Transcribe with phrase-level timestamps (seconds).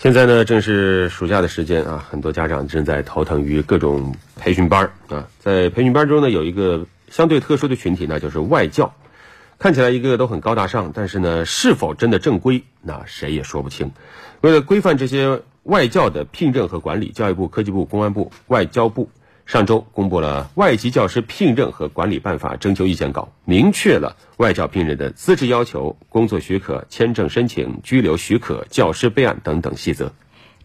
[0.00, 5.26] 现在呢，正是暑假的时间啊，很多家长正在头疼于各种培训班啊。
[5.40, 8.94] 在培训班中呢，有一个相对特殊的群体，呢就是外教。
[9.58, 13.90] 看起来一个个都很高大上，但是呢，是否真的正规，那谁也说不清。
[14.40, 19.10] 为了规范这些外教的聘任和管理，教育部、科技部、公安部、外交部
[19.48, 30.12] 上周公布了《外籍教师聘任和管理办法》征求意见稿，明确了外教聘任的资质要求、工作许可、签证申请、居留许可、教师备案等等细则。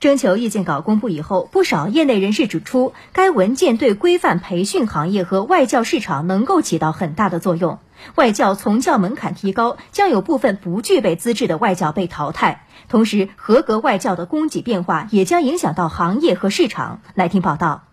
[0.02, 7.80] 征求意见稿公布以后，不少业内人士指出，该文件对规范培训行业和外教市场能够起到很大的作用。
[8.16, 12.68] 外教从教门槛提高，将有部分不具备资质的外教被淘汰。
[12.90, 17.00] 同时，合格外教的供给变化也将影响到行业和市场。
[17.16, 17.84] 来听报道。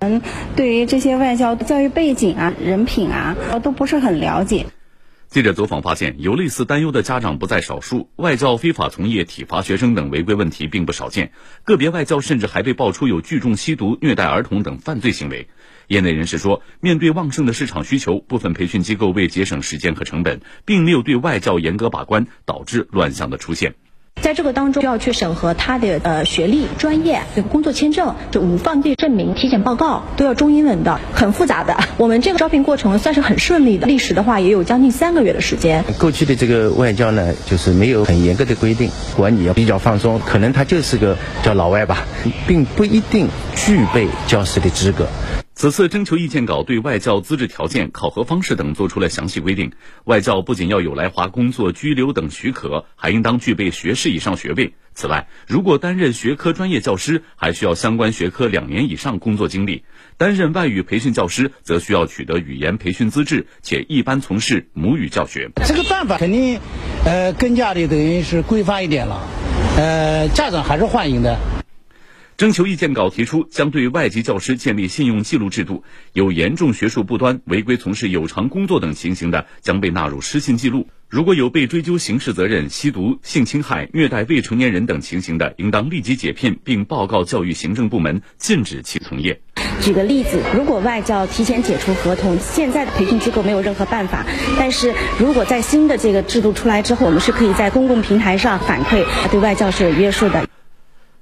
[0.00, 0.22] 嗯，
[0.56, 4.66] 对于这些外教教育背景啊、人品啊，都不是很了解。
[5.28, 8.08] 记者走访发现，有类似担忧的家长不在少数。
[8.16, 11.32] 外教非法从业、体罚学生等违规问题并不少见，
[11.64, 15.48] 个别外教甚至还被爆出有聚众吸毒、虐待儿童等犯罪行为。
[15.86, 23.74] 业内人士说，面对旺盛的市场需求，部分培训机构为节省时间和成本，并没有对外教严格把关，导致乱象的出现。
[24.20, 31.76] 在这个当中，要去审核他的呃学历、专业、工作签证、这无犯罪证明、体检报告，都要中英文的，很复杂的。
[31.96, 35.82] 我们这个招聘过程算是很顺利的，历时的话也有将近三个月的时间。
[35.98, 42.04] 过去的这个外教呢，就是没有很严格的规定，管理要比较放松，可能他就是个叫老外吧，
[42.46, 45.06] 并不一定具备教师的资格。
[45.60, 49.72] 此次征求意见稿对外教资质条件、考核方式等作出了详细规定。
[50.04, 54.72] 外教不仅要有来华工作、居留等许可，还应当具备学士以上学位。
[54.94, 59.82] 此外，如果担任学科专业教师，还需要相关学科两年以上工作经历；
[60.16, 65.50] 担任外语培训教师，则需要取得语言培训资质，且一般从事母语教学。
[65.66, 66.58] 这个办法肯定，
[67.04, 69.20] 呃，更加的等于是规范一点了，
[69.76, 71.36] 呃，家长还是欢迎的。
[72.40, 75.84] 征求意见稿提出，将对外籍教师建立信用记录制度，
[76.14, 80.88] 有严重学术不端、违规从事有偿工作等情形的，将被纳入失信记录。
[81.10, 89.38] 如果有被追究刑事责任、吸毒、性侵害、虐待未成年人等情形的，应当立即解聘，并报告教育行政部门，禁止其从业。
[89.82, 94.24] 举个例子，如果外教提前解除合同，现在的培训机构没有任何办法；
[94.58, 100.48] 但是如果在新的这个制度出来之后，我们是可以在公共平台上反馈，对外教是有约束的。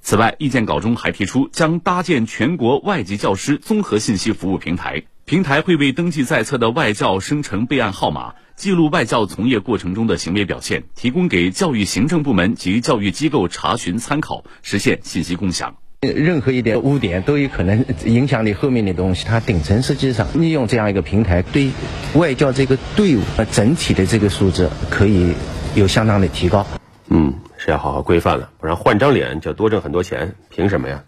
[0.08, 15.76] 此外，意见稿中还提出，将搭建全国外籍教师综合信息服务平台，平台会为登记在册的外教生成备案号码，记录外教从业过程中的行为表现，提供给教育行政部门及教育机构查询参考，实现信息共享。
[16.00, 19.26] 任何一点污点都有可能影响你后面的东西。
[19.26, 21.68] 它顶层设计上利用这样一个平台，对
[22.14, 23.20] 外教这个队伍
[23.52, 25.34] 整体的这个素质可以
[25.74, 26.66] 有相当的提高。
[27.08, 27.34] 嗯。
[27.60, 31.02] 是要好好规范了，不然换张脸就多挣很多钱，凭什么呀？